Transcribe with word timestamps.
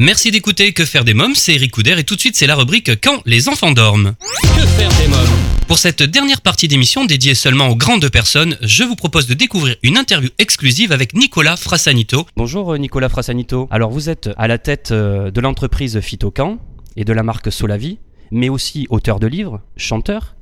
Merci 0.00 0.30
d'écouter 0.30 0.72
Que 0.72 0.84
faire 0.84 1.04
des 1.04 1.12
mômes, 1.12 1.34
c'est 1.34 1.54
Eric 1.54 1.72
Couder 1.72 1.96
et 1.98 2.04
tout 2.04 2.14
de 2.14 2.20
suite 2.20 2.36
c'est 2.36 2.46
la 2.46 2.54
rubrique 2.54 3.00
Quand 3.02 3.20
les 3.26 3.48
enfants 3.48 3.72
dorment. 3.72 4.14
Que 4.42 4.64
faire 4.64 4.90
des 4.90 5.08
mômes? 5.08 5.18
Pour 5.66 5.76
cette 5.78 6.04
dernière 6.04 6.40
partie 6.40 6.68
d'émission 6.68 7.04
dédiée 7.04 7.34
seulement 7.34 7.66
aux 7.66 7.74
grandes 7.74 8.08
personnes, 8.08 8.56
je 8.62 8.84
vous 8.84 8.94
propose 8.94 9.26
de 9.26 9.34
découvrir 9.34 9.74
une 9.82 9.96
interview 9.96 10.30
exclusive 10.38 10.92
avec 10.92 11.14
Nicolas 11.14 11.56
Frassanito. 11.56 12.28
Bonjour 12.36 12.74
euh, 12.74 12.78
Nicolas 12.78 13.08
Frassanito. 13.08 13.66
Alors 13.72 13.90
vous 13.90 14.08
êtes 14.08 14.30
à 14.38 14.46
la 14.46 14.58
tête 14.58 14.92
euh, 14.92 15.32
de 15.32 15.40
l'entreprise 15.40 15.98
Phytocan 15.98 16.58
et 16.94 17.04
de 17.04 17.12
la 17.12 17.24
marque 17.24 17.50
Solavi, 17.50 17.98
mais 18.30 18.48
aussi 18.48 18.86
auteur 18.90 19.18
de 19.18 19.26
livres, 19.26 19.62
chanteur. 19.76 20.36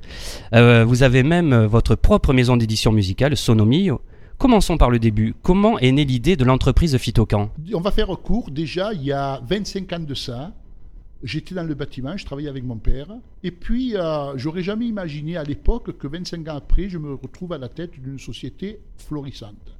Euh, 0.52 0.84
vous 0.84 1.02
avez 1.02 1.23
même 1.23 1.64
votre 1.64 1.95
propre 1.95 2.34
maison 2.34 2.59
d'édition 2.59 2.93
musicale, 2.93 3.38
Sonomi. 3.38 3.88
Commençons 4.39 4.77
par 4.77 4.91
le 4.91 4.98
début. 4.98 5.34
Comment 5.43 5.79
est 5.79 5.91
née 5.93 6.05
l'idée 6.05 6.36
de 6.36 6.45
l'entreprise 6.45 6.96
Phytocan? 6.98 7.50
On 7.73 7.80
va 7.80 7.91
faire 7.91 8.09
court. 8.23 8.50
Déjà, 8.50 8.93
il 8.93 9.03
y 9.03 9.12
a 9.12 9.41
25 9.48 9.93
ans 9.95 10.00
de 10.00 10.14
ça, 10.14 10.53
j'étais 11.22 11.54
dans 11.54 11.62
le 11.62 11.75
bâtiment, 11.75 12.18
je 12.18 12.26
travaillais 12.26 12.50
avec 12.50 12.62
mon 12.62 12.76
père. 12.76 13.09
Et 13.43 13.50
puis, 13.50 13.96
euh, 13.96 14.36
j'aurais 14.36 14.62
jamais 14.62 14.86
imaginé 14.86 15.39
à 15.39 15.43
l'époque 15.43 15.96
que 15.96 16.07
25 16.07 16.49
ans 16.49 16.57
après, 16.57 16.90
je 16.90 16.99
me 16.99 17.14
retrouve 17.14 17.54
à 17.54 17.59
la 17.59 17.71
tête 17.71 17.99
d'une 17.99 18.18
société 18.18 18.81
florissante. 18.99 19.75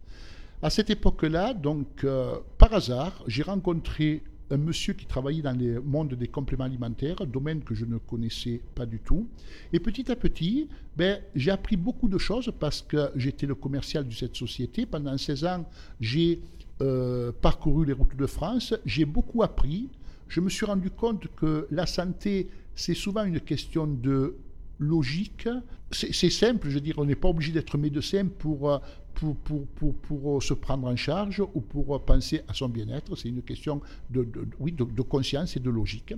À 0.63 0.71
cette 0.71 0.89
époque-là, 0.89 1.53
donc, 1.53 1.87
euh, 2.05 2.37
par 2.57 2.73
hasard, 2.73 3.25
j'ai 3.27 3.43
rencontré 3.43 4.23
un 4.51 4.57
monsieur 4.57 4.95
qui 4.95 5.07
travaillait 5.07 5.43
dans 5.43 5.59
le 5.59 5.81
monde 5.81 6.15
des 6.15 6.29
compléments 6.29 6.65
alimentaires, 6.65 7.17
domaine 7.27 7.63
que 7.63 7.75
je 7.75 7.85
ne 7.85 7.99
connaissais 7.99 8.61
pas 8.75 8.87
du 8.87 8.99
tout. 9.01 9.29
Et 9.73 9.81
petit 9.81 10.11
à 10.11 10.17
petit, 10.17 10.69
ben, 10.97 11.21
j'ai 11.35 11.51
appris 11.51 11.77
beaucoup 11.77 12.09
de 12.09 12.19
choses 12.19 12.53
parce 12.59 12.83
que 12.83 13.11
j'étais 13.17 13.47
le 13.47 13.55
commercial 13.55 14.07
de 14.07 14.13
cette 14.13 14.37
société. 14.37 14.87
Pendant 14.87 15.17
16 15.17 15.45
ans, 15.45 15.69
j'ai 16.01 16.41
euh, 16.81 17.33
parcouru 17.41 17.87
les 17.87 17.93
routes 17.93 18.17
de 18.17 18.27
France, 18.27 18.75
j'ai 18.85 19.05
beaucoup 19.05 19.43
appris. 19.43 19.89
Je 20.29 20.41
me 20.41 20.49
suis 20.49 20.67
rendu 20.67 20.91
compte 20.91 21.27
que 21.37 21.67
la 21.71 21.87
santé, 21.87 22.49
c'est 22.75 22.95
souvent 22.95 23.25
une 23.25 23.41
question 23.41 23.87
de 23.87 24.37
logique. 24.79 25.49
C'est 25.91 26.31
simple, 26.31 26.69
je 26.69 26.75
veux 26.75 26.81
dire, 26.81 26.99
on 26.99 27.05
n'est 27.05 27.15
pas 27.15 27.29
obligé 27.29 27.53
d'être 27.53 27.79
médecin 27.79 28.27
pour, 28.27 28.71
euh, 28.71 28.79
pour, 29.15 29.37
pour, 29.37 29.67
pour, 29.67 29.95
pour, 29.95 30.43
se 30.43 30.55
prendre 30.55 30.87
en 30.89 30.97
charge 30.97 31.41
ou 31.55 31.61
pour 31.61 32.05
penser 32.05 32.43
à 32.49 32.55
son 32.55 32.69
bien-être. 32.69 33.15
C'est 33.17 33.29
une 33.29 33.43
question 33.43 33.81
de, 34.11 34.29
oui, 34.59 34.73
de, 34.73 35.03
conscience 35.03 35.57
et 35.57 35.61
de 35.61 35.71
logique. 35.71 36.15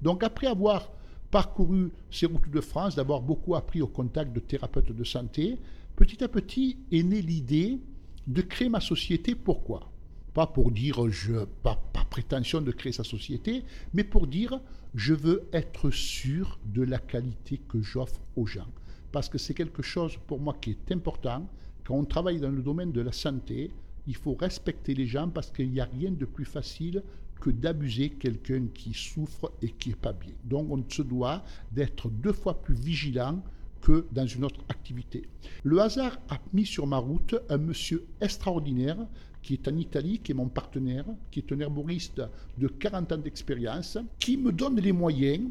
Donc 0.00 0.22
après 0.22 0.46
avoir 0.46 0.90
parcouru 1.30 1.90
ces 2.10 2.26
routes 2.26 2.50
de 2.50 2.60
France, 2.60 2.94
d'avoir 2.94 3.20
beaucoup 3.20 3.54
appris 3.54 3.82
au 3.82 3.88
contact 3.88 4.32
de 4.32 4.40
thérapeutes 4.40 4.92
de 4.92 5.04
santé, 5.04 5.58
petit 5.96 6.22
à 6.24 6.28
petit 6.28 6.78
est 6.90 7.02
née 7.02 7.20
l'idée 7.20 7.78
de 8.26 8.42
créer 8.42 8.68
ma 8.68 8.80
société. 8.80 9.34
Pourquoi? 9.34 9.90
Pas 10.32 10.46
pour 10.46 10.70
dire, 10.70 11.10
je, 11.10 11.44
pas, 11.62 11.82
pas 11.92 12.04
prétention 12.04 12.60
de 12.60 12.70
créer 12.70 12.92
sa 12.92 13.04
société, 13.04 13.64
mais 13.92 14.04
pour 14.04 14.26
dire, 14.26 14.60
je 14.94 15.14
veux 15.14 15.48
être 15.52 15.90
sûr 15.90 16.58
de 16.64 16.82
la 16.82 16.98
qualité 16.98 17.60
que 17.68 17.80
j'offre 17.80 18.20
aux 18.36 18.46
gens. 18.46 18.68
Parce 19.12 19.28
que 19.28 19.38
c'est 19.38 19.54
quelque 19.54 19.82
chose 19.82 20.18
pour 20.26 20.40
moi 20.40 20.56
qui 20.60 20.70
est 20.70 20.92
important 20.92 21.48
quand 21.88 21.94
on 21.94 22.04
travaille 22.04 22.38
dans 22.38 22.50
le 22.50 22.60
domaine 22.60 22.92
de 22.92 23.00
la 23.00 23.12
santé, 23.12 23.70
il 24.06 24.14
faut 24.14 24.34
respecter 24.34 24.94
les 24.94 25.06
gens 25.06 25.30
parce 25.30 25.50
qu'il 25.50 25.70
n'y 25.70 25.80
a 25.80 25.86
rien 25.86 26.10
de 26.10 26.26
plus 26.26 26.44
facile 26.44 27.02
que 27.40 27.48
d'abuser 27.48 28.10
quelqu'un 28.10 28.66
qui 28.74 28.92
souffre 28.92 29.50
et 29.62 29.70
qui 29.70 29.88
n'est 29.88 29.94
pas 29.94 30.12
bien. 30.12 30.34
Donc 30.44 30.70
on 30.70 30.84
se 30.86 31.00
doit 31.00 31.42
d'être 31.72 32.10
deux 32.10 32.34
fois 32.34 32.60
plus 32.60 32.74
vigilant 32.74 33.42
que 33.80 34.06
dans 34.12 34.26
une 34.26 34.44
autre 34.44 34.60
activité. 34.68 35.22
Le 35.64 35.80
hasard 35.80 36.18
a 36.28 36.38
mis 36.52 36.66
sur 36.66 36.86
ma 36.86 36.98
route 36.98 37.36
un 37.48 37.56
monsieur 37.56 38.04
extraordinaire 38.20 38.98
qui 39.42 39.54
est 39.54 39.68
en 39.68 39.76
Italie, 39.76 40.18
qui 40.18 40.32
est 40.32 40.34
mon 40.34 40.48
partenaire, 40.48 41.04
qui 41.30 41.40
est 41.40 41.52
un 41.52 41.60
herboriste 41.60 42.22
de 42.56 42.68
40 42.68 43.12
ans 43.12 43.18
d'expérience, 43.18 43.98
qui 44.18 44.36
me 44.36 44.52
donne 44.52 44.80
les 44.80 44.92
moyens 44.92 45.48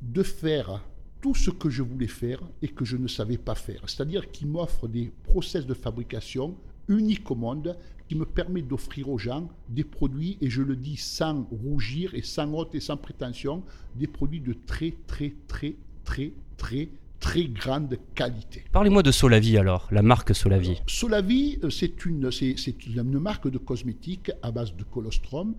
de 0.00 0.22
faire 0.22 0.82
tout 1.20 1.34
ce 1.34 1.50
que 1.50 1.68
je 1.68 1.82
voulais 1.82 2.06
faire 2.06 2.40
et 2.62 2.68
que 2.68 2.84
je 2.84 2.96
ne 2.96 3.08
savais 3.08 3.38
pas 3.38 3.54
faire. 3.54 3.82
C'est-à-dire 3.86 4.30
qu'il 4.30 4.48
m'offre 4.48 4.86
des 4.86 5.12
process 5.24 5.66
de 5.66 5.74
fabrication 5.74 6.54
uniques 6.88 7.30
au 7.30 7.34
monde 7.34 7.76
qui 8.08 8.14
me 8.14 8.24
permet 8.24 8.62
d'offrir 8.62 9.10
aux 9.10 9.18
gens 9.18 9.48
des 9.68 9.84
produits, 9.84 10.38
et 10.40 10.48
je 10.48 10.62
le 10.62 10.76
dis 10.76 10.96
sans 10.96 11.46
rougir 11.50 12.14
et 12.14 12.22
sans 12.22 12.50
honte 12.54 12.74
et 12.74 12.80
sans 12.80 12.96
prétention, 12.96 13.62
des 13.94 14.06
produits 14.06 14.40
de 14.40 14.54
très 14.54 14.94
très 15.06 15.34
très 15.46 15.74
très 16.04 16.32
très 16.56 16.88
très 17.20 17.44
grande 17.44 17.98
qualité. 18.14 18.64
Parlez-moi 18.72 19.02
de 19.02 19.10
Solavi 19.10 19.58
alors, 19.58 19.88
la 19.90 20.02
marque 20.02 20.34
Solavi. 20.34 20.80
Solavi, 20.86 21.58
euh, 21.64 21.70
c'est 21.70 22.04
une, 22.04 22.30
c'est, 22.30 22.86
une 22.86 23.18
marque 23.18 23.48
de 23.48 23.58
cosmétiques 23.58 24.30
à 24.42 24.50
base 24.50 24.74
de 24.74 24.84
colostrum 24.84 25.54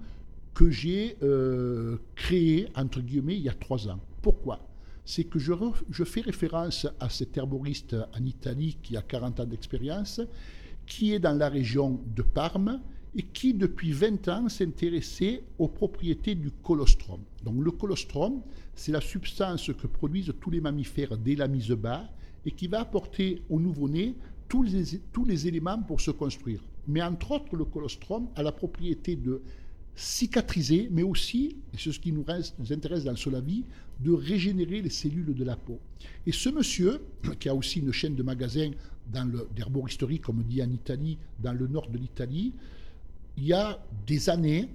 que 0.54 0.70
j'ai 0.70 1.18
euh, 1.24 1.98
créée, 2.16 2.68
entre 2.76 3.02
guillemets, 3.02 3.36
il 3.36 3.44
y 3.44 3.50
a 3.50 3.54
trois 3.54 3.88
ans. 3.88 4.00
Pourquoi? 4.22 4.60
C'est 5.06 5.24
que 5.24 5.40
je, 5.40 5.54
je, 5.90 6.04
fais 6.04 6.22
référence 6.22 6.88
à 7.00 7.10
cet 7.10 7.38
herboriste 7.38 7.96
en 8.18 8.24
Italie 8.26 8.78
qui 8.82 8.96
a 8.96 9.02
40 9.02 9.40
ans 9.40 9.46
d'expérience, 9.46 10.22
qui 10.86 11.14
est 11.14 11.20
dans 11.20 11.38
la 11.38 11.50
région 11.50 12.00
de 12.16 12.22
Parme 12.22 12.80
et 13.16 13.24
qui, 13.24 13.54
depuis 13.54 13.92
20 13.92 14.28
ans, 14.28 14.50
s'intéressait 14.50 15.44
aux 15.58 15.68
propriétés 15.68 16.36
du 16.36 16.52
colostrum. 16.52 17.22
Donc 17.44 17.64
le 17.64 17.72
colostrum, 17.72 18.42
c'est 18.76 18.92
la 18.92 19.02
substance 19.02 19.72
que 19.74 19.88
produisent 19.88 20.34
tous 20.40 20.52
les 20.52 20.62
mammifères 20.62 21.18
dès 21.18 21.36
la 21.36 21.48
mise 21.48 21.72
bas 21.72 22.10
et 22.46 22.52
qui 22.52 22.68
va 22.68 22.82
apporter 22.82 23.42
au 23.50 23.60
nouveau-né 23.60 24.16
tous 24.48 24.64
les, 24.64 25.48
éléments 25.48 25.82
pour 25.82 26.02
se 26.02 26.12
construire. 26.12 26.62
Mais 26.88 27.02
entre 27.02 27.32
autres, 27.32 27.56
le 27.56 27.66
colostrum 27.66 28.28
a 28.36 28.42
la 28.42 28.52
propriété 28.52 29.16
de 29.16 29.42
cicatriser, 29.96 30.88
mais 30.92 31.04
aussi, 31.04 31.58
et 31.74 31.78
c'est 31.78 31.92
ce 31.92 32.00
qui 32.00 32.12
nous, 32.12 32.26
nous 32.58 32.74
intéresse 32.74 33.04
dans 33.04 33.12
le 33.12 33.42
vie, 33.42 33.64
de 34.00 34.12
régénérer 34.12 34.82
les 34.82 34.90
cellules 34.90 35.36
de 35.36 35.44
la 35.44 35.56
peau. 35.56 35.80
Et 36.26 36.32
ce 36.32 36.50
monsieur, 36.50 37.02
qui 37.40 37.50
a 37.50 37.54
aussi 37.54 37.80
une 37.80 37.92
chaîne 37.92 38.16
de 38.16 38.24
magasins 38.24 38.72
dans 39.12 39.30
d'herboristerie, 39.56 40.20
comme 40.20 40.44
dit 40.44 40.64
en 40.64 40.72
Italie, 40.72 41.18
dans 41.40 41.54
le 41.54 41.68
nord 41.68 41.90
de 41.90 41.98
l'Italie, 41.98 42.54
il 43.40 43.48
y 43.48 43.54
a 43.54 43.80
des 44.06 44.30
années, 44.30 44.68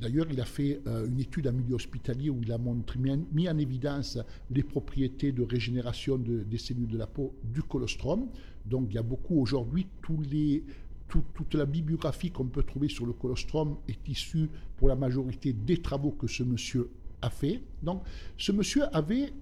d'ailleurs 0.00 0.26
il 0.32 0.40
a 0.40 0.44
fait 0.44 0.80
euh, 0.88 1.06
une 1.06 1.20
étude 1.20 1.46
en 1.46 1.52
milieu 1.52 1.76
hospitalier 1.76 2.28
où 2.28 2.40
il 2.42 2.50
a 2.50 2.58
mis 2.58 3.48
en 3.48 3.58
évidence 3.58 4.18
les 4.50 4.64
propriétés 4.64 5.30
de 5.30 5.44
régénération 5.44 6.18
des 6.18 6.58
cellules 6.58 6.88
de 6.88 6.98
la 6.98 7.06
peau 7.06 7.32
du 7.44 7.62
colostrum. 7.62 8.26
Donc 8.66 8.86
il 8.90 8.94
y 8.94 8.98
a 8.98 9.02
beaucoup 9.02 9.40
aujourd'hui, 9.40 9.86
toute 10.02 11.54
la 11.54 11.66
bibliographie 11.66 12.32
qu'on 12.32 12.46
peut 12.46 12.64
trouver 12.64 12.88
sur 12.88 13.06
le 13.06 13.12
colostrum 13.12 13.76
est 13.88 14.08
issue 14.08 14.50
pour 14.76 14.88
la 14.88 14.96
majorité 14.96 15.52
des 15.52 15.80
travaux 15.80 16.10
que 16.10 16.26
ce 16.26 16.42
monsieur 16.42 16.90
a 17.22 17.30
fait. 17.30 17.60
Donc, 17.82 18.02
ce 18.38 18.50
monsieur 18.50 18.84
avait 18.96 19.32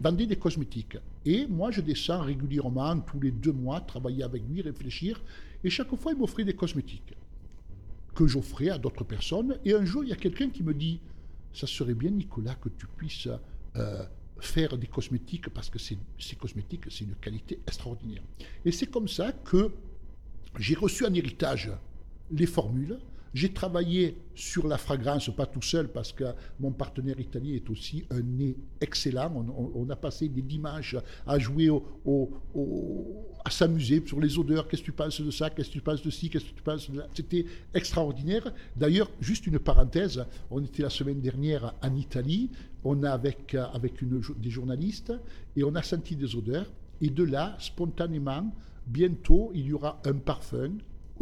vendait 0.00 0.26
des 0.26 0.36
cosmétiques. 0.36 0.98
Et 1.24 1.46
moi, 1.46 1.70
je 1.70 1.80
descends 1.80 2.20
régulièrement, 2.20 2.98
tous 3.00 3.20
les 3.20 3.30
deux 3.30 3.52
mois, 3.52 3.80
travailler 3.80 4.22
avec 4.22 4.42
lui, 4.48 4.60
réfléchir. 4.62 5.22
Et 5.64 5.70
chaque 5.70 5.94
fois, 5.96 6.12
il 6.12 6.18
m'offrait 6.18 6.44
des 6.44 6.54
cosmétiques 6.54 7.14
que 8.14 8.26
j'offrais 8.26 8.68
à 8.68 8.78
d'autres 8.78 9.04
personnes. 9.04 9.58
Et 9.64 9.74
un 9.74 9.84
jour, 9.84 10.04
il 10.04 10.10
y 10.10 10.12
a 10.12 10.16
quelqu'un 10.16 10.50
qui 10.50 10.62
me 10.62 10.74
dit, 10.74 11.00
ça 11.52 11.66
serait 11.66 11.94
bien, 11.94 12.10
Nicolas, 12.10 12.54
que 12.54 12.68
tu 12.68 12.86
puisses 12.86 13.28
euh, 13.76 14.04
faire 14.40 14.76
des 14.76 14.86
cosmétiques, 14.86 15.48
parce 15.48 15.70
que 15.70 15.78
ces 15.78 15.96
cosmétiques, 16.38 16.84
c'est 16.90 17.04
une 17.04 17.14
qualité 17.14 17.60
extraordinaire. 17.66 18.22
Et 18.64 18.72
c'est 18.72 18.88
comme 18.88 19.08
ça 19.08 19.32
que 19.32 19.70
j'ai 20.58 20.74
reçu 20.74 21.06
en 21.06 21.14
héritage 21.14 21.70
les 22.30 22.46
formules. 22.46 22.98
J'ai 23.34 23.50
travaillé 23.50 24.18
sur 24.34 24.66
la 24.66 24.76
fragrance, 24.76 25.30
pas 25.34 25.46
tout 25.46 25.62
seul, 25.62 25.88
parce 25.88 26.12
que 26.12 26.24
mon 26.60 26.70
partenaire 26.70 27.18
italien 27.18 27.54
est 27.54 27.68
aussi 27.70 28.04
un 28.10 28.20
nez 28.20 28.56
excellent. 28.80 29.32
On, 29.74 29.88
a 29.88 29.96
passé 29.96 30.28
des 30.28 30.42
dimanches 30.42 30.96
à 31.26 31.38
jouer, 31.38 31.70
à 33.44 33.50
s'amuser 33.50 34.02
sur 34.06 34.20
les 34.20 34.38
odeurs. 34.38 34.68
Qu'est-ce 34.68 34.82
que 34.82 34.86
tu 34.86 34.92
penses 34.92 35.20
de 35.20 35.30
ça? 35.30 35.48
Qu'est-ce 35.48 35.68
que 35.68 35.74
tu 35.74 35.80
penses 35.80 36.02
de 36.02 36.10
ci? 36.10 36.28
Qu'est-ce 36.28 36.44
que 36.44 36.54
tu 36.54 36.62
penses 36.62 36.90
de 36.90 37.02
C'était 37.14 37.46
extraordinaire. 37.72 38.52
D'ailleurs, 38.76 39.10
juste 39.20 39.46
une 39.46 39.58
parenthèse, 39.58 40.24
on 40.50 40.62
était 40.62 40.82
la 40.82 40.90
semaine 40.90 41.20
dernière 41.20 41.74
en 41.82 41.96
Italie, 41.96 42.50
on 42.84 43.02
a 43.02 43.10
avec, 43.10 43.54
avec 43.54 43.94
des 44.04 44.50
journalistes, 44.50 45.12
et 45.56 45.64
on 45.64 45.74
a 45.74 45.82
senti 45.82 46.16
des 46.16 46.36
odeurs. 46.36 46.70
Et 47.00 47.08
de 47.08 47.24
là, 47.24 47.56
spontanément, 47.58 48.52
bientôt, 48.86 49.50
il 49.54 49.66
y 49.66 49.72
aura 49.72 50.00
un 50.04 50.14
parfum 50.14 50.72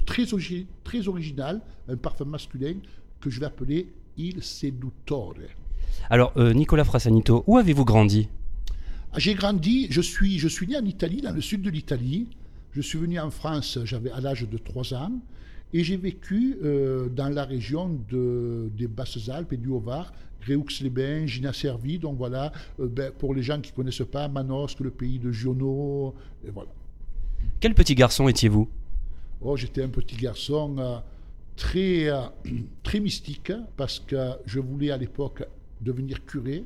très, 0.06 0.24
très 0.84 1.08
original, 1.08 1.60
un 1.88 1.96
parfum 1.96 2.24
masculin 2.24 2.76
que 3.20 3.30
je 3.30 3.40
vais 3.40 3.46
appeler 3.46 3.88
Il 4.16 4.42
Seduttore. 4.42 5.34
Alors, 6.08 6.32
euh, 6.36 6.52
Nicolas 6.52 6.84
Frassanito, 6.84 7.44
où 7.46 7.58
avez-vous 7.58 7.84
grandi? 7.84 8.28
Ah, 9.12 9.18
J'ai 9.18 9.34
grandi, 9.34 9.88
je 9.90 10.00
suis, 10.00 10.38
je 10.38 10.48
suis 10.48 10.66
né 10.66 10.76
en 10.76 10.84
Italie, 10.84 11.20
dans 11.20 11.32
le 11.32 11.40
sud 11.40 11.62
de 11.62 11.70
l'Italie. 11.70 12.28
Je 12.72 12.80
suis 12.80 12.98
venu 12.98 13.18
en 13.18 13.30
France 13.30 13.78
j'avais 13.84 14.12
à 14.12 14.20
l'âge 14.20 14.48
de 14.48 14.58
3 14.58 14.94
ans. 14.94 15.12
Et 15.72 15.84
j'ai 15.84 15.96
vécu 15.96 16.56
euh, 16.64 17.08
dans 17.08 17.28
la 17.28 17.44
région 17.44 18.00
de, 18.08 18.70
des 18.76 18.88
Basses-Alpes 18.88 19.52
et 19.52 19.56
du 19.56 19.68
Haut-Var, 19.68 20.12
Gréoux-les-Bains, 20.42 21.26
Gina-Servi. 21.26 21.98
Donc 21.98 22.16
voilà, 22.18 22.52
euh, 22.80 22.88
ben, 22.88 23.12
pour 23.16 23.34
les 23.34 23.42
gens 23.42 23.60
qui 23.60 23.70
ne 23.70 23.76
connaissent 23.76 24.02
pas, 24.10 24.26
Manosque, 24.26 24.80
le 24.80 24.90
pays 24.90 25.18
de 25.20 25.30
Giono. 25.30 26.14
Et 26.44 26.50
voilà. 26.50 26.70
Quel 27.60 27.74
petit 27.74 27.94
garçon 27.94 28.26
étiez-vous? 28.28 28.68
Oh, 29.42 29.56
j'étais 29.56 29.82
un 29.82 29.88
petit 29.88 30.16
garçon 30.16 30.76
euh, 30.78 30.98
très, 31.56 32.10
euh, 32.10 32.20
très 32.82 33.00
mystique 33.00 33.52
parce 33.76 33.98
que 33.98 34.32
je 34.44 34.60
voulais 34.60 34.90
à 34.90 34.98
l'époque 34.98 35.42
devenir 35.80 36.24
curé. 36.26 36.64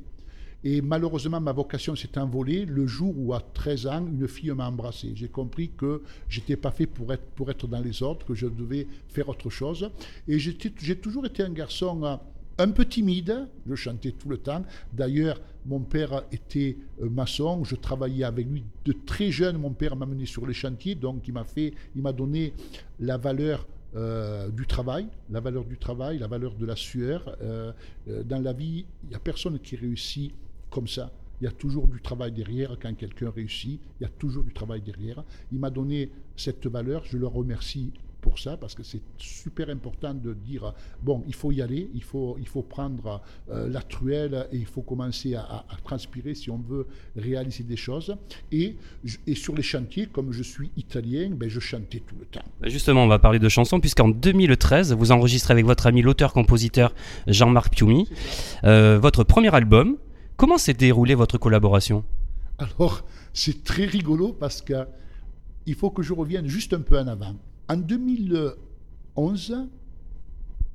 Et 0.66 0.80
malheureusement, 0.80 1.40
ma 1.40 1.52
vocation 1.52 1.94
s'est 1.94 2.18
envolée 2.18 2.64
le 2.64 2.86
jour 2.86 3.14
où, 3.16 3.34
à 3.34 3.40
13 3.40 3.86
ans, 3.86 4.06
une 4.06 4.26
fille 4.26 4.50
m'a 4.50 4.66
embrassé. 4.66 5.12
J'ai 5.14 5.28
compris 5.28 5.70
que 5.76 6.02
j'étais 6.28 6.56
pas 6.56 6.70
fait 6.70 6.86
pour 6.86 7.12
être, 7.12 7.26
pour 7.36 7.50
être 7.50 7.68
dans 7.68 7.80
les 7.80 8.02
ordres, 8.02 8.24
que 8.26 8.34
je 8.34 8.46
devais 8.46 8.88
faire 9.08 9.28
autre 9.28 9.50
chose. 9.50 9.90
Et 10.26 10.38
j'ai 10.38 10.96
toujours 10.96 11.26
été 11.26 11.42
un 11.42 11.50
garçon 11.50 12.02
euh, 12.02 12.16
un 12.58 12.70
peu 12.70 12.84
timide, 12.84 13.48
je 13.66 13.74
chantais 13.74 14.12
tout 14.12 14.28
le 14.28 14.38
temps. 14.38 14.64
D'ailleurs, 14.92 15.40
mon 15.66 15.80
père 15.80 16.24
était 16.30 16.76
euh, 17.02 17.08
maçon, 17.08 17.64
je 17.64 17.74
travaillais 17.74 18.24
avec 18.24 18.46
lui 18.46 18.64
de 18.84 18.92
très 18.92 19.30
jeune. 19.30 19.58
Mon 19.58 19.72
père 19.72 19.96
m'a 19.96 20.06
mené 20.06 20.26
sur 20.26 20.46
les 20.46 20.54
chantiers, 20.54 20.94
donc 20.94 21.26
il 21.26 21.34
m'a 21.34 21.44
fait, 21.44 21.72
il 21.96 22.02
m'a 22.02 22.12
donné 22.12 22.52
la 23.00 23.16
valeur 23.16 23.66
euh, 23.96 24.48
du 24.48 24.66
travail, 24.66 25.06
la 25.30 25.40
valeur 25.40 25.64
du 25.64 25.78
travail, 25.78 26.18
la 26.18 26.26
valeur 26.26 26.54
de 26.54 26.66
la 26.66 26.76
sueur. 26.76 27.36
dans 28.06 28.42
la 28.42 28.52
vie, 28.52 28.84
il 29.04 29.08
n'y 29.10 29.14
a 29.14 29.20
personne 29.20 29.58
qui 29.58 29.76
réussit 29.76 30.32
comme 30.70 30.88
ça. 30.88 31.10
Il 31.40 31.44
y 31.44 31.48
a 31.48 31.52
toujours 31.52 31.88
du 31.88 32.00
travail 32.00 32.32
derrière. 32.32 32.76
Quand 32.80 32.94
quelqu'un 32.94 33.30
réussit, 33.30 33.80
il 34.00 34.02
y 34.02 34.06
a 34.06 34.08
toujours 34.08 34.44
du 34.44 34.52
travail 34.52 34.80
derrière. 34.80 35.24
Il 35.52 35.58
m'a 35.58 35.70
donné 35.70 36.10
cette 36.36 36.66
valeur. 36.66 37.04
Je 37.04 37.18
le 37.18 37.26
remercie 37.26 37.92
pour 38.24 38.38
ça 38.38 38.56
parce 38.56 38.74
que 38.74 38.82
c'est 38.82 39.02
super 39.18 39.68
important 39.68 40.14
de 40.14 40.32
dire 40.32 40.72
bon, 41.02 41.22
il 41.26 41.34
faut 41.34 41.52
y 41.52 41.60
aller, 41.60 41.90
il 41.94 42.02
faut, 42.02 42.36
il 42.40 42.48
faut 42.48 42.62
prendre 42.62 43.20
euh, 43.50 43.68
la 43.68 43.82
truelle 43.82 44.48
et 44.50 44.56
il 44.56 44.64
faut 44.64 44.80
commencer 44.80 45.34
à, 45.34 45.66
transpirer 45.84 46.34
si 46.34 46.48
on 46.50 46.56
veut 46.56 46.86
réaliser 47.16 47.64
des 47.64 47.76
choses. 47.76 48.16
Et, 48.50 48.76
et 49.26 49.34
sur 49.34 49.54
les 49.54 49.62
chantiers, 49.62 50.06
comme 50.06 50.32
je 50.32 50.42
suis 50.42 50.70
italien, 50.78 51.32
ben, 51.32 51.50
je 51.50 51.60
chantais 51.60 52.00
tout 52.00 52.16
le 52.18 52.24
temps. 52.24 52.46
Justement, 52.62 53.04
on 53.04 53.08
va 53.08 53.18
parler 53.18 53.38
de 53.38 53.50
chansons 53.50 53.78
puisqu'en 53.78 54.08
2013, 54.08 54.94
vous 54.94 55.12
enregistrez 55.12 55.52
avec 55.52 55.66
votre 55.66 55.86
ami 55.86 56.00
l'auteur-compositeur 56.00 56.94
Jean-Marc 57.26 57.74
Piumi 57.74 58.08
euh, 58.64 58.98
votre 58.98 59.22
premier 59.24 59.54
album. 59.54 59.98
Comment 60.38 60.56
s'est 60.56 60.72
déroulée 60.72 61.14
votre 61.14 61.36
collaboration? 61.36 62.04
Alors, 62.56 63.04
c'est 63.34 63.64
très 63.64 63.84
rigolo 63.84 64.32
parce 64.32 64.62
que 64.62 64.86
il 65.66 65.74
faut 65.74 65.90
que 65.90 66.02
je 66.02 66.14
revienne 66.14 66.46
juste 66.46 66.72
un 66.72 66.80
peu 66.80 66.98
en 66.98 67.06
avant. 67.06 67.34
En 67.66 67.78
2011, 67.78 69.56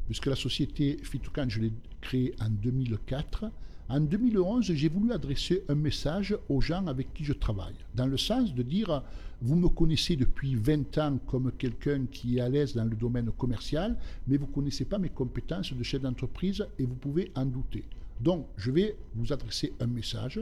puisque 0.08 0.26
la 0.26 0.36
société 0.36 0.98
Fitoucan, 1.04 1.46
je 1.48 1.62
l'ai 1.62 1.72
créée 2.02 2.34
en 2.42 2.50
2004, 2.50 3.52
en 3.90 4.00
2011, 4.00 4.74
j'ai 4.74 4.90
voulu 4.90 5.12
adresser 5.12 5.64
un 5.70 5.76
message 5.76 6.36
aux 6.50 6.62
gens 6.62 6.88
avec 6.88 7.14
qui 7.14 7.24
je 7.24 7.34
travaille, 7.34 7.76
dans 7.94 8.08
le 8.08 8.18
sens 8.18 8.56
de 8.56 8.64
dire, 8.64 9.04
vous 9.40 9.56
me 9.56 9.70
connaissez 9.70 10.16
depuis 10.16 10.56
20 10.56 10.98
ans 10.98 11.20
comme 11.28 11.52
quelqu'un 11.52 12.08
qui 12.12 12.40
est 12.40 12.42
à 12.42 12.50
l'aise 12.50 12.74
dans 12.74 12.86
le 12.86 12.96
domaine 12.96 13.30
commercial, 13.38 13.96
mais 14.28 14.38
vous 14.38 14.48
ne 14.48 14.52
connaissez 14.52 14.86
pas 14.86 14.98
mes 14.98 15.10
compétences 15.10 15.72
de 15.72 15.84
chef 15.84 16.02
d'entreprise 16.02 16.66
et 16.80 16.86
vous 16.86 16.96
pouvez 16.96 17.32
en 17.36 17.46
douter. 17.46 17.84
Donc, 18.20 18.48
je 18.58 18.72
vais 18.72 18.98
vous 19.14 19.32
adresser 19.32 19.74
un 19.80 19.88
message 19.88 20.40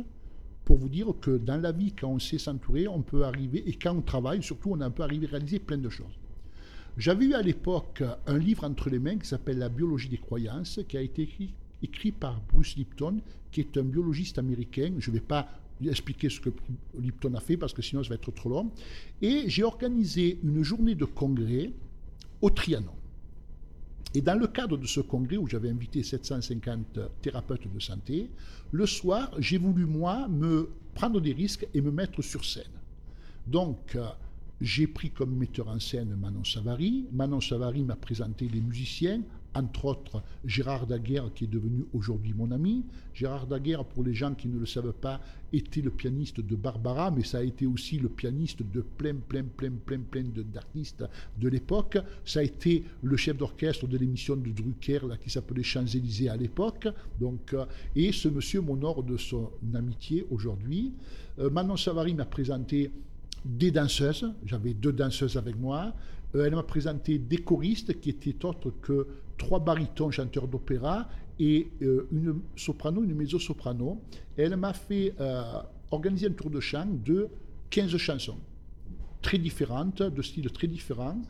pour 0.63 0.77
vous 0.77 0.87
dire 0.87 1.07
que 1.19 1.37
dans 1.37 1.59
la 1.59 1.73
vie, 1.73 1.91
quand 1.91 2.07
on 2.07 2.19
sait 2.19 2.37
s'entourer, 2.37 2.87
on 2.87 3.01
peut 3.01 3.25
arriver, 3.25 3.67
et 3.67 3.73
quand 3.73 3.97
on 3.97 4.01
travaille, 4.01 4.41
surtout, 4.41 4.77
on 4.79 4.91
peut 4.91 5.03
arriver 5.03 5.27
à 5.27 5.31
réaliser 5.31 5.59
plein 5.59 5.77
de 5.77 5.89
choses. 5.89 6.17
J'avais 6.97 7.25
eu 7.25 7.33
à 7.35 7.43
l'époque 7.43 8.03
un 8.25 8.37
livre 8.39 8.63
entre 8.63 8.89
les 8.89 8.97
mains 8.97 9.17
qui 9.17 9.27
s'appelle 9.27 9.59
La 9.59 9.69
biologie 9.69 10.09
des 10.09 10.17
croyances, 10.17 10.79
qui 10.87 10.97
a 10.97 11.01
été 11.01 11.21
écrit, 11.83 12.11
par 12.11 12.41
Bruce 12.51 12.75
Lipton, 12.75 13.21
qui 13.51 13.59
est 13.59 13.77
un 13.77 13.83
biologiste 13.83 14.39
américain. 14.39 14.95
Je 14.97 15.11
ne 15.11 15.15
vais 15.15 15.21
pas 15.21 15.47
expliquer 15.85 16.29
ce 16.29 16.39
que 16.39 16.49
Lipton 16.99 17.35
a 17.35 17.39
fait 17.39 17.55
parce 17.55 17.71
que 17.71 17.83
sinon 17.83 18.01
ça 18.01 18.09
va 18.09 18.15
être 18.15 18.31
trop 18.31 18.49
long. 18.49 18.71
Et 19.21 19.43
j'ai 19.47 19.63
organisé 19.63 20.39
une 20.43 20.63
journée 20.63 20.95
de 20.95 21.05
congrès 21.05 21.71
au 22.41 22.49
Trianon. 22.49 22.95
Et 24.15 24.21
dans 24.21 24.35
le 24.35 24.47
cadre 24.47 24.77
de 24.77 24.87
ce 24.87 25.01
congrès 25.01 25.37
où 25.37 25.45
j'avais 25.45 25.69
invité 25.69 26.01
750 26.01 26.99
thérapeutes 27.21 27.71
de 27.71 27.79
santé, 27.79 28.31
le 28.71 28.87
soir, 28.87 29.29
j'ai 29.37 29.59
voulu, 29.59 29.85
moi, 29.85 30.27
me 30.27 30.69
prendre 30.95 31.21
des 31.21 31.33
risques 31.33 31.67
et 31.75 31.81
me 31.81 31.91
mettre 31.91 32.23
sur 32.23 32.43
scène. 32.43 32.63
Donc, 33.45 33.95
euh, 33.95 34.07
j'ai 34.59 34.87
pris 34.87 35.11
comme 35.11 35.35
metteur 35.35 35.67
en 35.67 35.79
scène 35.79 36.15
Manon 36.15 36.43
Savary. 36.43 37.05
Manon 37.11 37.41
Savary 37.41 37.83
m'a 37.83 37.95
présenté 37.95 38.47
les 38.47 38.59
musiciens, 38.61 39.21
entre 39.53 39.85
autres 39.85 40.23
Gérard 40.45 40.87
Daguerre, 40.87 41.31
qui 41.33 41.43
est 41.43 41.47
devenu 41.47 41.85
aujourd'hui 41.93 42.33
mon 42.33 42.49
ami. 42.51 42.83
Gérard 43.13 43.45
Daguerre, 43.45 43.85
pour 43.85 44.03
les 44.03 44.15
gens 44.15 44.33
qui 44.33 44.47
ne 44.47 44.59
le 44.59 44.65
savent 44.65 44.93
pas, 44.93 45.21
était 45.53 45.81
le 45.81 45.91
pianiste 45.91 46.41
de 46.41 46.55
Barbara, 46.55 47.11
mais 47.11 47.23
ça 47.23 47.37
a 47.39 47.43
été 47.43 47.67
aussi 47.67 47.99
le 47.99 48.09
pianiste 48.09 48.63
de 48.63 48.81
plein, 48.81 49.15
plein, 49.15 49.43
plein, 49.43 49.71
plein, 49.71 49.99
plein 49.99 50.23
d'artistes 50.23 51.03
de 51.39 51.47
l'époque. 51.49 51.97
Ça 52.25 52.39
a 52.39 52.43
été 52.43 52.83
le 53.03 53.15
chef 53.15 53.37
d'orchestre 53.37 53.87
de 53.87 53.97
l'émission 53.97 54.35
de 54.35 54.49
Drucker, 54.49 55.01
qui 55.23 55.29
s'appelait 55.29 55.63
Champs-Élysées 55.63 56.29
à 56.29 56.35
l'époque. 56.35 56.87
Donc, 57.19 57.53
euh, 57.53 57.65
et 57.95 58.11
ce 58.11 58.27
monsieur 58.27 58.61
m'honore 58.61 59.03
de 59.03 59.17
son 59.17 59.51
amitié 59.75 60.25
aujourd'hui. 60.31 60.93
Euh, 61.39 61.51
Manon 61.51 61.77
Savary 61.77 62.15
m'a 62.15 62.25
présenté 62.25 62.91
des 63.45 63.71
danseuses, 63.71 64.31
j'avais 64.45 64.73
deux 64.73 64.91
danseuses 64.91 65.37
avec 65.37 65.57
moi. 65.57 65.93
Euh, 66.35 66.45
elle 66.45 66.55
m'a 66.55 66.63
présenté 66.63 67.17
des 67.17 67.37
choristes 67.37 67.99
qui 67.99 68.09
étaient 68.09 68.45
autres 68.45 68.71
que 68.81 69.07
trois 69.37 69.59
barytons 69.59 70.11
chanteurs 70.11 70.47
d'opéra 70.47 71.07
et 71.39 71.69
euh, 71.81 72.07
une 72.11 72.41
soprano, 72.55 73.03
une 73.03 73.13
mezzo-soprano. 73.13 74.01
Elle 74.35 74.55
m'a 74.57 74.73
fait 74.73 75.13
euh, 75.19 75.43
organiser 75.91 76.27
un 76.27 76.31
tour 76.31 76.49
de 76.49 76.59
chant 76.59 76.87
de 76.87 77.29
15 77.69 77.95
chansons, 77.97 78.39
très 79.21 79.37
différentes, 79.37 80.01
de 80.01 80.21
styles 80.21 80.51
très 80.51 80.67
différents. 80.67 81.21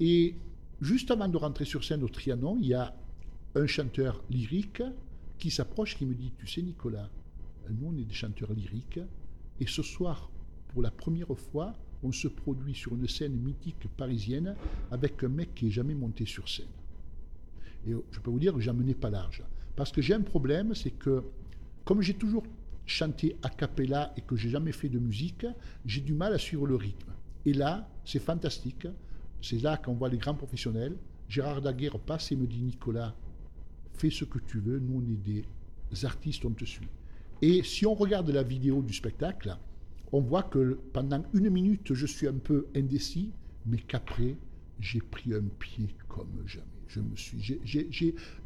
Et 0.00 0.34
juste 0.80 1.10
avant 1.10 1.28
de 1.28 1.36
rentrer 1.36 1.64
sur 1.64 1.84
scène 1.84 2.02
au 2.02 2.08
Trianon, 2.08 2.58
il 2.60 2.68
y 2.68 2.74
a 2.74 2.94
un 3.54 3.66
chanteur 3.66 4.22
lyrique 4.30 4.82
qui 5.38 5.50
s'approche, 5.50 5.96
qui 5.96 6.06
me 6.06 6.14
dit, 6.14 6.32
tu 6.36 6.46
sais 6.46 6.62
Nicolas, 6.62 7.08
nous 7.70 7.88
on 7.88 7.96
est 7.96 8.04
des 8.04 8.14
chanteurs 8.14 8.52
lyriques, 8.52 9.00
et 9.60 9.66
ce 9.66 9.82
soir, 9.82 10.30
pour 10.74 10.82
la 10.82 10.90
première 10.90 11.38
fois, 11.38 11.72
on 12.02 12.10
se 12.10 12.26
produit 12.26 12.74
sur 12.74 12.94
une 12.96 13.06
scène 13.06 13.36
mythique 13.36 13.86
parisienne 13.96 14.56
avec 14.90 15.22
un 15.22 15.28
mec 15.28 15.54
qui 15.54 15.66
n'est 15.66 15.70
jamais 15.70 15.94
monté 15.94 16.26
sur 16.26 16.48
scène. 16.48 16.66
Et 17.86 17.92
je 18.10 18.18
peux 18.18 18.30
vous 18.30 18.40
dire 18.40 18.52
que 18.52 18.60
j'en 18.60 18.74
menais 18.74 18.94
pas 18.94 19.08
large. 19.08 19.44
Parce 19.76 19.92
que 19.92 20.02
j'ai 20.02 20.14
un 20.14 20.20
problème, 20.20 20.74
c'est 20.74 20.90
que 20.90 21.22
comme 21.84 22.02
j'ai 22.02 22.14
toujours 22.14 22.42
chanté 22.86 23.36
a 23.44 23.50
cappella 23.50 24.12
et 24.16 24.20
que 24.20 24.34
j'ai 24.34 24.50
jamais 24.50 24.72
fait 24.72 24.88
de 24.88 24.98
musique, 24.98 25.46
j'ai 25.86 26.00
du 26.00 26.12
mal 26.12 26.34
à 26.34 26.38
suivre 26.38 26.66
le 26.66 26.74
rythme. 26.74 27.12
Et 27.46 27.52
là, 27.52 27.88
c'est 28.04 28.18
fantastique. 28.18 28.88
C'est 29.40 29.62
là 29.62 29.76
qu'on 29.76 29.94
voit 29.94 30.08
les 30.08 30.18
grands 30.18 30.34
professionnels. 30.34 30.96
Gérard 31.28 31.62
Daguerre 31.62 32.00
passe 32.00 32.32
et 32.32 32.36
me 32.36 32.48
dit 32.48 32.62
Nicolas, 32.62 33.14
fais 33.92 34.10
ce 34.10 34.24
que 34.24 34.40
tu 34.40 34.58
veux, 34.58 34.80
nous 34.80 35.00
on 35.00 35.12
est 35.12 35.44
des 35.92 36.04
artistes, 36.04 36.44
on 36.44 36.50
te 36.50 36.64
suit. 36.64 36.88
Et 37.40 37.62
si 37.62 37.86
on 37.86 37.94
regarde 37.94 38.28
la 38.30 38.42
vidéo 38.42 38.82
du 38.82 38.92
spectacle, 38.92 39.56
on 40.14 40.20
voit 40.20 40.44
que 40.44 40.78
pendant 40.92 41.24
une 41.34 41.50
minute, 41.50 41.92
je 41.92 42.06
suis 42.06 42.28
un 42.28 42.38
peu 42.38 42.68
indécis, 42.76 43.32
mais 43.66 43.78
qu'après, 43.78 44.36
j'ai 44.78 45.00
pris 45.00 45.34
un 45.34 45.42
pied 45.58 45.88
comme 46.06 46.28
jamais. 46.46 46.64
Je 46.86 47.00
me 47.00 47.16
suis, 47.16 47.58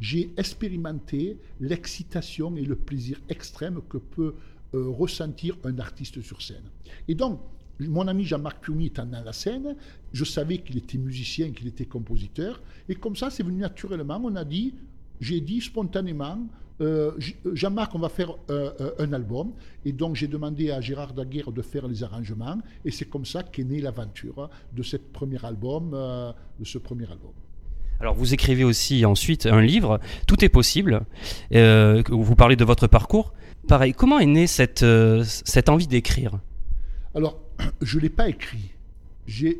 j'ai 0.00 0.32
expérimenté 0.38 1.36
l'excitation 1.60 2.56
et 2.56 2.64
le 2.64 2.74
plaisir 2.74 3.20
extrême 3.28 3.82
que 3.86 3.98
peut 3.98 4.34
euh, 4.74 4.88
ressentir 4.88 5.58
un 5.64 5.78
artiste 5.78 6.22
sur 6.22 6.40
scène. 6.40 6.64
Et 7.06 7.14
donc, 7.14 7.38
mon 7.80 8.08
ami 8.08 8.24
Jean-Marc 8.24 8.64
Piumi 8.64 8.86
étant 8.86 9.04
dans 9.04 9.22
la 9.22 9.34
scène, 9.34 9.76
je 10.14 10.24
savais 10.24 10.58
qu'il 10.58 10.78
était 10.78 10.96
musicien, 10.96 11.50
qu'il 11.52 11.66
était 11.66 11.84
compositeur, 11.84 12.62
et 12.88 12.94
comme 12.94 13.14
ça, 13.14 13.28
c'est 13.28 13.42
venu 13.42 13.58
naturellement. 13.58 14.18
On 14.24 14.36
a 14.36 14.44
dit, 14.46 14.74
j'ai 15.20 15.42
dit 15.42 15.60
spontanément, 15.60 16.48
euh, 16.80 17.12
Jean-Marc, 17.52 17.94
on 17.94 17.98
va 17.98 18.08
faire 18.08 18.32
euh, 18.50 18.70
euh, 18.80 18.92
un 18.98 19.12
album. 19.12 19.52
Et 19.84 19.92
donc, 19.92 20.16
j'ai 20.16 20.28
demandé 20.28 20.70
à 20.70 20.80
Gérard 20.80 21.12
Daguerre 21.12 21.52
de 21.52 21.62
faire 21.62 21.88
les 21.88 22.02
arrangements. 22.02 22.58
Et 22.84 22.90
c'est 22.90 23.06
comme 23.06 23.24
ça 23.24 23.42
qu'est 23.42 23.64
née 23.64 23.80
l'aventure 23.80 24.50
de, 24.74 24.82
cette 24.82 25.12
premier 25.12 25.44
album, 25.44 25.90
de 25.90 26.64
ce 26.64 26.78
premier 26.78 27.10
album. 27.10 27.32
Alors, 28.00 28.14
vous 28.14 28.32
écrivez 28.32 28.64
aussi 28.64 29.04
ensuite 29.04 29.46
un 29.46 29.60
livre, 29.60 29.98
Tout 30.26 30.44
est 30.44 30.48
possible. 30.48 31.02
vous 31.50 32.36
parlez 32.36 32.56
de 32.56 32.64
votre 32.64 32.86
parcours. 32.86 33.32
Pareil, 33.66 33.92
comment 33.92 34.18
est 34.18 34.26
née 34.26 34.46
cette, 34.46 34.84
cette 35.24 35.68
envie 35.68 35.88
d'écrire? 35.88 36.38
Alors, 37.14 37.40
je 37.82 37.96
ne 37.96 38.02
l'ai 38.02 38.10
pas 38.10 38.28
écrit 38.28 38.70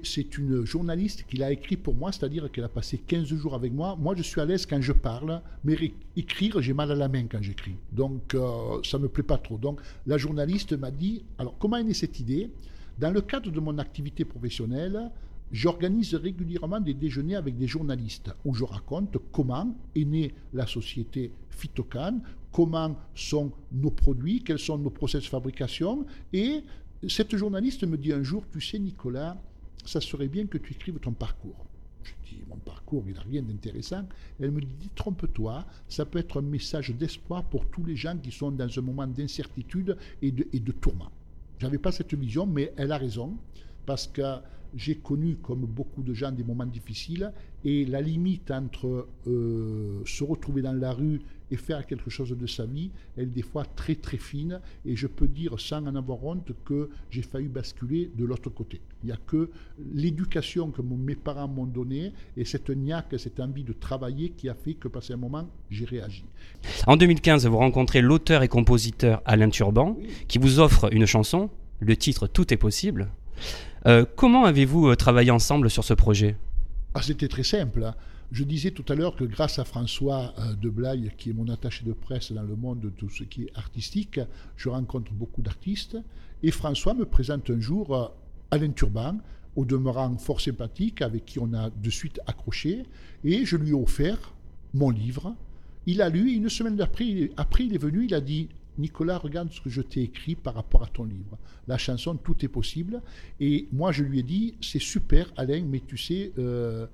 c'est 0.03 0.39
une 0.39 0.65
journaliste 0.65 1.25
qui 1.29 1.37
l'a 1.37 1.53
écrit 1.53 1.77
pour 1.77 1.95
moi, 1.95 2.11
c'est-à-dire 2.11 2.51
qu'elle 2.51 2.65
a 2.65 2.71
passé 2.71 2.99
15 3.07 3.27
jours 3.27 3.55
avec 3.55 3.73
moi. 3.73 3.97
Moi, 4.01 4.15
je 4.17 4.23
suis 4.23 4.41
à 4.41 4.47
l'aise 4.47 4.65
quand 4.65 4.81
je 4.81 4.93
parle, 4.93 5.43
mais 5.63 5.77
écrire, 6.17 6.61
j'ai 6.63 6.73
mal 6.73 6.91
à 6.91 6.95
la 6.95 7.09
main 7.09 7.27
quand 7.31 7.43
j'écris. 7.43 7.75
Donc, 7.93 8.35
euh, 8.35 8.81
ça 8.83 8.97
ne 8.97 9.03
me 9.03 9.09
plaît 9.09 9.23
pas 9.23 9.37
trop. 9.37 9.59
Donc, 9.59 9.81
la 10.07 10.17
journaliste 10.17 10.73
m'a 10.73 10.91
dit, 10.91 11.23
alors, 11.39 11.57
comment 11.59 11.77
est 11.77 11.85
née 11.85 11.93
cette 11.93 12.19
idée? 12.19 12.51
Dans 12.99 13.11
le 13.11 13.21
cadre 13.21 13.51
de 13.51 13.61
mon 13.61 13.77
activité 13.79 14.25
professionnelle, 14.25 15.11
j'organise 15.53 16.15
régulièrement 16.15 16.81
des 16.81 16.95
déjeuners 16.95 17.37
avec 17.37 17.57
des 17.57 17.67
journalistes 17.67 18.31
où 18.45 18.55
je 18.55 18.65
raconte 18.65 19.19
comment 19.33 19.77
est 19.95 20.05
née 20.05 20.35
la 20.55 20.67
société 20.67 21.31
Phytocan, 21.51 22.21
comment 22.53 22.97
sont 23.15 23.53
nos 23.71 23.91
produits, 23.91 24.43
quels 24.43 24.59
sont 24.59 24.79
nos 24.79 24.91
process 24.91 25.23
de 25.23 25.29
fabrication. 25.29 26.07
Et 26.33 26.63
cette 27.07 27.37
journaliste 27.37 27.85
me 27.85 27.97
dit 27.97 28.13
un 28.13 28.23
jour, 28.23 28.45
tu 28.51 28.61
sais 28.61 28.79
Nicolas, 28.79 29.37
ça 29.89 30.03
serait 30.03 30.29
bien 30.29 30.47
que 30.47 30.59
tu 30.59 30.75
écrives 30.75 30.99
ton 30.99 31.13
parcours. 31.13 31.65
Je 32.03 32.13
dis, 32.29 32.43
mon 32.47 32.57
parcours, 32.57 33.05
il 33.07 33.15
n'a 33.15 33.23
rien 33.23 33.43
d'intéressant. 33.43 34.07
Elle 34.39 34.51
me 34.51 34.61
dit, 34.61 34.91
trompe-toi, 34.95 35.67
ça 35.89 36.05
peut 36.05 36.19
être 36.19 36.41
un 36.41 36.43
message 36.43 36.91
d'espoir 36.91 37.45
pour 37.45 37.67
tous 37.71 37.85
les 37.85 37.97
gens 37.97 38.17
qui 38.19 38.31
sont 38.31 38.51
dans 38.51 38.79
un 38.79 38.83
moment 38.83 39.07
d'incertitude 39.07 39.97
et 40.21 40.31
de, 40.31 40.47
et 40.53 40.61
de 40.61 40.73
tourment. 40.73 41.11
Je 41.59 41.65
n'avais 41.65 41.79
pas 41.79 41.91
cette 41.91 42.15
vision, 42.15 42.47
mais 42.47 42.73
elle 42.77 42.93
a 42.93 42.99
raison, 42.99 43.39
parce 43.89 44.07
que 44.07 44.23
j'ai 44.77 44.97
connu, 44.97 45.37
comme 45.37 45.61
beaucoup 45.61 46.03
de 46.03 46.13
gens, 46.13 46.31
des 46.31 46.45
moments 46.45 46.67
difficiles, 46.67 47.33
et 47.65 47.87
la 47.87 48.03
limite 48.03 48.51
entre 48.51 49.09
euh, 49.27 50.03
se 50.05 50.23
retrouver 50.25 50.61
dans 50.61 50.75
la 50.75 50.93
rue 50.93 51.23
et 51.51 51.57
faire 51.57 51.87
quelque 51.87 52.11
chose 52.11 52.37
de 52.37 52.47
sa 52.47 52.67
vie, 52.67 52.91
elle 53.17 53.25
est 53.25 53.27
des 53.41 53.41
fois 53.41 53.65
très 53.65 53.95
très 53.95 54.19
fine, 54.19 54.61
et 54.85 54.95
je 54.95 55.07
peux 55.07 55.27
dire 55.27 55.59
sans 55.59 55.79
en 55.87 55.97
avoir 55.97 56.23
honte 56.23 56.53
que 56.67 56.91
j'ai 57.09 57.23
failli 57.23 57.49
basculer 57.49 58.11
de 58.15 58.27
l'autre 58.27 58.51
côté. 58.51 58.83
Il 59.03 59.07
n'y 59.07 59.13
a 59.13 59.17
que 59.27 59.49
l'éducation 59.95 60.71
que 60.71 60.83
mes 60.83 61.15
parents 61.15 61.49
m'ont 61.49 61.65
donnée, 61.65 62.13
et 62.37 62.45
cette 62.45 62.69
niaque, 62.69 63.15
cette 63.17 63.41
envie 63.41 63.65
de 63.65 63.73
travailler 63.73 64.35
qui 64.37 64.51
a 64.51 64.55
fait 64.55 64.75
que, 64.75 64.89
passé 64.89 65.15
un 65.15 65.17
moment, 65.17 65.49
j'ai 65.71 65.87
réagi. 65.87 66.27
En 66.87 66.99
2015, 66.99 67.47
vous 67.47 67.57
rencontrez 67.57 68.03
l'auteur 68.03 68.43
et 68.43 68.49
compositeur 68.49 69.23
Alain 69.25 69.49
Turban, 69.49 69.97
qui 70.27 70.37
vous 70.37 70.61
offre 70.61 70.93
une 70.93 71.07
chanson, 71.07 71.49
le 71.81 71.97
titre 71.97 72.27
Tout 72.27 72.53
est 72.53 72.59
possible. 72.59 73.09
Euh, 73.87 74.05
comment 74.17 74.45
avez-vous 74.45 74.89
euh, 74.89 74.97
travaillé 74.97 75.31
ensemble 75.31 75.71
sur 75.71 75.85
ce 75.85 75.95
projet? 75.95 76.37
Ah, 76.95 77.03
C'était 77.03 77.29
très 77.29 77.45
simple. 77.45 77.85
Hein. 77.85 77.95
Je 78.31 78.45
disais 78.45 78.73
tout 78.73 78.85
à 78.89 78.95
l'heure 78.95 79.17
que 79.17 79.25
grâce 79.25 79.59
à 79.59 79.65
François 79.65 80.35
euh, 80.39 80.55
de 80.55 80.69
Blaye, 80.69 81.11
qui 81.17 81.31
est 81.31 81.33
mon 81.33 81.49
attaché 81.49 81.85
de 81.85 81.93
presse 81.93 82.33
dans 82.33 82.43
le 82.43 82.57
monde 82.57 82.81
de 82.81 82.91
tout 82.91 83.09
ce 83.09 83.25
qui 83.25 83.45
est 83.45 83.53
artistique, 83.55 84.21
je 84.57 84.69
rencontre 84.69 85.13
beaucoup 85.13 85.43
d'artistes. 85.43 85.97
Et 86.43 86.51
François 86.51 86.95
me 86.95 87.05
présente 87.05 87.51
un 87.51 87.61
jour 87.61 88.13
Alain 88.51 88.71
Turban, 88.71 89.19
au 89.57 89.65
demeurant 89.65 90.17
fort 90.19 90.41
sympathique, 90.41 91.03
avec 91.03 91.25
qui 91.25 91.39
on 91.39 91.53
a 91.55 91.71
de 91.71 91.91
suite 91.91 92.21
accroché. 92.27 92.85
Et 93.25 93.45
je 93.45 93.57
lui 93.57 93.71
ai 93.71 93.75
offert 93.75 94.35
mon 94.75 94.91
livre. 94.91 95.35
Il 95.87 96.03
a 96.03 96.09
lu, 96.09 96.33
une 96.33 96.49
semaine 96.49 96.81
après, 96.81 97.31
après 97.37 97.65
il 97.65 97.75
est 97.75 97.79
venu, 97.79 98.05
il 98.05 98.15
a 98.15 98.21
dit 98.21 98.49
Nicolas, 98.79 99.19
regarde 99.19 99.53
ce 99.53 99.61
que 99.61 99.71
je 99.71 99.83
t'ai 99.83 100.03
écrit 100.03 100.35
par 100.35 100.55
rapport 100.55 100.83
à 100.83 100.87
ton 100.87 101.05
livre. 101.05 101.37
La 101.67 101.79
chanson 101.79 102.17
Tout 102.17 102.45
est 102.45 102.49
possible. 102.49 103.03
Et 103.41 103.69
moi, 103.73 103.93
je 103.93 104.05
lui 104.05 104.21
ai 104.21 104.23
dit, 104.23 104.55
c'est 104.61 104.81
super, 104.81 105.33
Alain, 105.37 105.65
mais 105.65 105.81
tu 105.81 105.97
sais, 105.97 106.33
euh, 106.39 106.87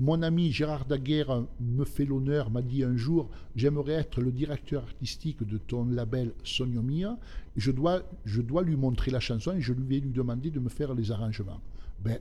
mon 0.00 0.22
ami 0.22 0.52
Gérard 0.52 0.86
Daguerre 0.86 1.44
me 1.60 1.84
fait 1.84 2.04
l'honneur, 2.04 2.50
m'a 2.50 2.62
dit 2.62 2.82
un 2.82 2.96
jour, 2.96 3.28
j'aimerais 3.56 3.92
être 3.92 4.20
le 4.20 4.32
directeur 4.32 4.84
artistique 4.84 5.46
de 5.46 5.58
ton 5.58 5.84
label 5.84 6.32
Soniomia. 6.44 7.18
Je 7.56 7.70
dois, 7.70 8.02
je 8.24 8.40
dois 8.40 8.62
lui 8.62 8.76
montrer 8.76 9.10
la 9.10 9.20
chanson 9.20 9.52
et 9.52 9.60
je 9.60 9.72
lui 9.72 9.96
ai 9.96 10.00
lui 10.00 10.10
demander 10.10 10.50
de 10.50 10.60
me 10.60 10.70
faire 10.70 10.94
les 10.94 11.10
arrangements. 11.10 11.60
Ben, 12.02 12.18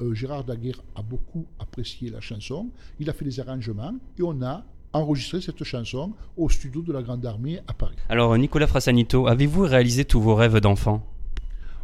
euh, 0.00 0.14
Gérard 0.14 0.44
Daguerre 0.44 0.82
a 0.96 1.02
beaucoup 1.02 1.46
apprécié 1.58 2.10
la 2.10 2.20
chanson, 2.20 2.70
il 2.98 3.08
a 3.08 3.12
fait 3.12 3.24
les 3.24 3.40
arrangements 3.40 3.94
et 4.18 4.22
on 4.22 4.42
a 4.42 4.64
enregistrer 4.94 5.40
cette 5.40 5.62
chanson 5.64 6.12
au 6.36 6.48
studio 6.48 6.80
de 6.82 6.92
la 6.92 7.02
Grande 7.02 7.26
Armée 7.26 7.60
à 7.66 7.74
Paris. 7.74 7.96
Alors 8.08 8.36
Nicolas 8.38 8.66
Frassanito, 8.66 9.26
avez-vous 9.26 9.62
réalisé 9.62 10.04
tous 10.04 10.20
vos 10.20 10.34
rêves 10.34 10.60
d'enfant? 10.60 11.04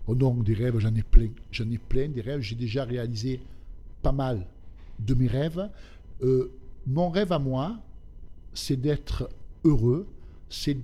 Oh 0.06 0.14
non, 0.14 0.34
des 0.34 0.54
rêves, 0.54 0.78
j'en 0.78 0.94
ai 0.94 1.02
plein. 1.02 1.28
J'en 1.52 1.70
ai 1.70 1.78
plein 1.78 2.08
des 2.08 2.20
rêves. 2.20 2.40
J'ai 2.40 2.54
déjà 2.56 2.84
réalisé 2.84 3.40
pas 4.02 4.12
mal 4.12 4.46
de 4.98 5.14
mes 5.14 5.26
rêves. 5.26 5.68
Euh, 6.22 6.50
mon 6.86 7.10
rêve 7.10 7.32
à 7.32 7.38
moi, 7.38 7.76
c'est 8.54 8.80
d'être 8.80 9.28
heureux, 9.64 10.06
c'est 10.48 10.76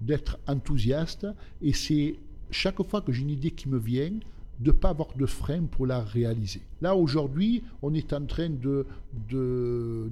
d'être 0.00 0.38
enthousiaste, 0.46 1.26
et 1.62 1.72
c'est 1.72 2.16
chaque 2.50 2.82
fois 2.82 3.00
que 3.00 3.12
j'ai 3.12 3.22
une 3.22 3.30
idée 3.30 3.50
qui 3.50 3.68
me 3.68 3.78
vient, 3.78 4.12
de 4.58 4.70
ne 4.70 4.76
pas 4.76 4.90
avoir 4.90 5.14
de 5.14 5.26
frein 5.26 5.64
pour 5.64 5.86
la 5.86 6.00
réaliser. 6.00 6.62
Là, 6.80 6.96
aujourd'hui, 6.96 7.62
on 7.82 7.92
est 7.92 8.12
en 8.12 8.24
train 8.24 8.48
de, 8.48 8.86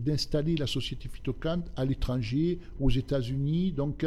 d'installer 0.05 0.57
la 0.57 0.67
société 0.67 1.09
Phytocant 1.09 1.63
à 1.77 1.85
l'étranger, 1.85 2.59
aux 2.79 2.91
États-Unis. 2.91 3.73
Donc, 3.73 4.07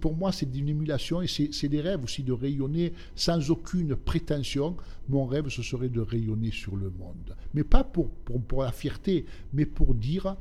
pour 0.00 0.14
moi, 0.14 0.32
c'est 0.32 0.54
une 0.54 0.68
émulation 0.68 1.22
et 1.22 1.26
c'est, 1.26 1.68
des 1.68 1.80
rêves 1.80 2.04
aussi 2.04 2.22
de 2.22 2.32
rayonner 2.32 2.92
sans 3.14 3.50
aucune 3.50 3.96
prétention. 3.96 4.76
Mon 5.08 5.24
rêve, 5.24 5.48
ce 5.48 5.62
serait 5.62 5.88
de 5.88 6.00
rayonner 6.00 6.50
sur 6.50 6.76
le 6.76 6.90
monde. 6.90 7.36
Mais 7.54 7.64
pas 7.64 7.84
pour, 7.84 8.10
pour, 8.10 8.62
la 8.62 8.72
fierté, 8.72 9.24
mais 9.54 9.64
pour 9.64 9.94
dire 9.94 10.36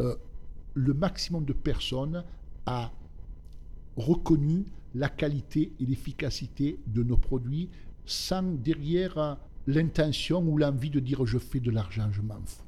euh, 0.00 0.14
le 0.74 0.92
maximum 0.92 1.44
de 1.44 1.52
personnes 1.52 2.22
a 2.66 2.92
reconnu 3.96 4.64
la 4.94 5.08
qualité 5.08 5.72
et 5.80 5.86
l'efficacité 5.86 6.78
de 6.86 7.02
nos 7.02 7.16
produits 7.16 7.68
sans 8.06 8.42
derrière 8.42 9.38
l'intention 9.66 10.42
ou 10.46 10.58
l'envie 10.58 10.90
de 10.90 11.00
dire 11.00 11.24
je 11.26 11.38
fais 11.38 11.60
de 11.60 11.70
l'argent, 11.70 12.08
je 12.12 12.20
m'en 12.20 12.40
fous. 12.44 12.62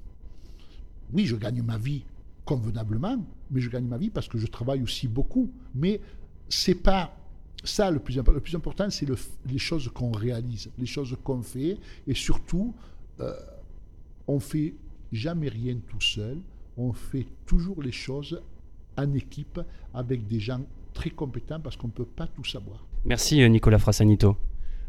Oui, 1.12 1.26
je 1.26 1.37
gagne 1.37 1.62
ma 1.62 1.78
vie 1.78 2.05
convenablement, 2.45 3.19
mais 3.50 3.61
je 3.61 3.69
gagne 3.69 3.87
ma 3.87 3.99
vie 3.99 4.11
parce 4.11 4.28
que 4.28 4.38
je 4.38 4.47
travaille 4.47 4.83
aussi 4.83 5.09
beaucoup. 5.09 5.50
Mais 5.75 6.00
c'est 6.49 6.75
pas 6.75 7.16
ça 7.64 7.90
le 7.90 7.99
plus 7.99 8.19
important. 8.19 8.35
Le 8.35 8.40
plus 8.40 8.55
important, 8.55 8.90
c'est 8.90 9.07
les 9.47 9.59
choses 9.59 9.88
qu'on 9.93 10.12
réalise, 10.12 10.71
les 10.78 10.87
choses 10.87 11.16
qu'on 11.23 11.43
fait, 11.43 11.78
et 12.07 12.14
surtout, 12.14 12.75
euh, 13.21 13.33
on 14.26 14.40
fait 14.40 14.75
jamais 15.12 15.49
rien 15.49 15.76
tout 15.88 16.00
seul. 16.00 16.38
On 16.76 16.93
fait 16.93 17.26
toujours 17.47 17.83
les 17.83 17.93
choses 17.93 18.40
en 18.97 19.12
équipe 19.14 19.61
avec 19.95 20.26
des 20.26 20.40
gens 20.40 20.61
très 20.93 21.11
compétents 21.11 21.61
parce 21.61 21.76
qu'on 21.76 21.88
ne 21.88 21.93
peut 21.93 22.05
pas 22.05 22.26
tout 22.26 22.45
savoir. 22.45 22.85
Merci 23.05 23.43
euh, 23.43 23.49
Nicolas 23.49 23.78
Frassanito. 23.78 24.37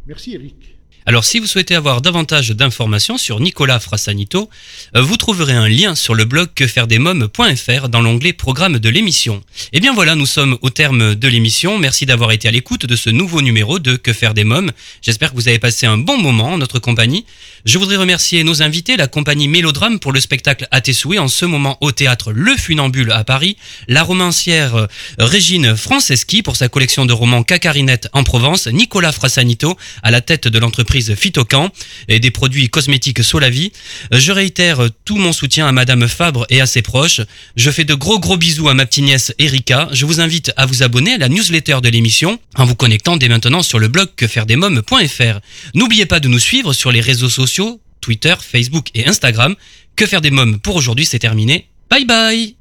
Merci 0.07 0.35
Eric. 0.35 0.76
Alors 1.07 1.23
si 1.23 1.39
vous 1.39 1.47
souhaitez 1.47 1.73
avoir 1.73 2.01
davantage 2.01 2.49
d'informations 2.49 3.17
sur 3.17 3.39
Nicolas 3.39 3.79
Frassanito, 3.79 4.49
euh, 4.93 5.01
vous 5.01 5.15
trouverez 5.15 5.53
un 5.53 5.69
lien 5.69 5.95
sur 5.95 6.15
le 6.15 6.25
blog 6.25 6.49
quefairedesmoms.fr 6.53 7.87
dans 7.87 8.01
l'onglet 8.01 8.33
programme 8.33 8.77
de 8.77 8.89
l'émission. 8.89 9.37
Et 9.71 9.77
eh 9.77 9.79
bien 9.79 9.93
voilà, 9.93 10.15
nous 10.15 10.25
sommes 10.25 10.57
au 10.61 10.69
terme 10.69 11.15
de 11.15 11.27
l'émission. 11.29 11.77
Merci 11.77 12.05
d'avoir 12.05 12.33
été 12.33 12.49
à 12.49 12.51
l'écoute 12.51 12.85
de 12.85 12.95
ce 12.97 13.09
nouveau 13.09 13.41
numéro 13.41 13.79
de 13.79 13.95
Que 13.95 14.11
faire 14.11 14.33
des 14.33 14.43
mômes. 14.43 14.73
J'espère 15.01 15.31
que 15.31 15.35
vous 15.35 15.47
avez 15.47 15.59
passé 15.59 15.85
un 15.85 15.97
bon 15.97 16.17
moment 16.17 16.51
en 16.51 16.57
notre 16.57 16.79
compagnie. 16.79 17.25
Je 17.63 17.77
voudrais 17.77 17.95
remercier 17.95 18.43
nos 18.43 18.61
invités, 18.61 18.97
la 18.97 19.07
compagnie 19.07 19.47
Mélodrame 19.47 19.99
pour 19.99 20.11
le 20.11 20.19
spectacle 20.19 20.67
à 20.71 20.81
Tessoué 20.81 21.19
en 21.19 21.29
ce 21.29 21.45
moment 21.45 21.77
au 21.79 21.93
théâtre 21.93 22.33
Le 22.33 22.57
Funambule 22.57 23.13
à 23.13 23.23
Paris, 23.23 23.55
la 23.87 24.03
romancière 24.03 24.75
euh, 24.75 24.87
Régine 25.19 25.77
Franceschi 25.77 26.43
pour 26.43 26.57
sa 26.57 26.67
collection 26.67 27.05
de 27.05 27.13
romans 27.13 27.43
Cacarinette 27.43 28.09
en 28.11 28.25
Provence, 28.25 28.67
Nicolas 28.67 29.13
Frassanito 29.13 29.77
à 30.03 30.11
la 30.11 30.19
tête 30.19 30.49
de 30.49 30.59
l'entreprise 30.59 30.76
Phytocamp 31.15 31.71
et 32.07 32.19
des 32.19 32.31
produits 32.31 32.69
cosmétiques 32.69 33.23
Solavi. 33.23 33.71
Je 34.11 34.31
réitère 34.31 34.87
tout 35.05 35.17
mon 35.17 35.33
soutien 35.33 35.67
à 35.67 35.71
Madame 35.71 36.07
Fabre 36.07 36.45
et 36.49 36.61
à 36.61 36.65
ses 36.65 36.81
proches. 36.81 37.21
Je 37.55 37.71
fais 37.71 37.83
de 37.83 37.93
gros 37.93 38.19
gros 38.19 38.37
bisous 38.37 38.69
à 38.69 38.73
ma 38.73 38.85
petite 38.85 39.03
nièce 39.03 39.33
Erika. 39.39 39.89
Je 39.91 40.05
vous 40.05 40.19
invite 40.19 40.51
à 40.57 40.65
vous 40.65 40.83
abonner 40.83 41.13
à 41.13 41.17
la 41.17 41.29
newsletter 41.29 41.79
de 41.81 41.89
l'émission 41.89 42.39
en 42.55 42.65
vous 42.65 42.75
connectant 42.75 43.17
dès 43.17 43.29
maintenant 43.29 43.63
sur 43.63 43.79
le 43.79 43.87
blog 43.87 44.09
quefairedesmoms.fr. 44.15 45.39
N'oubliez 45.73 46.05
pas 46.05 46.19
de 46.19 46.27
nous 46.27 46.39
suivre 46.39 46.73
sur 46.73 46.91
les 46.91 47.01
réseaux 47.01 47.29
sociaux, 47.29 47.79
Twitter, 48.01 48.35
Facebook 48.39 48.87
et 48.93 49.07
Instagram. 49.07 49.55
Que 49.95 50.05
faire 50.05 50.21
des 50.21 50.31
mômes 50.31 50.59
pour 50.59 50.75
aujourd'hui, 50.75 51.05
c'est 51.05 51.19
terminé. 51.19 51.67
Bye 51.89 52.05
bye 52.05 52.56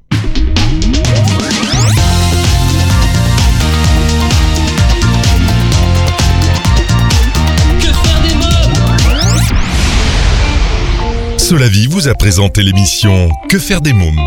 Solavi 11.47 11.87
vous 11.87 12.09
a 12.09 12.13
présenté 12.13 12.61
l'émission 12.61 13.29
Que 13.47 13.57
faire 13.57 13.79
des 13.79 13.93
mômes? 13.93 14.19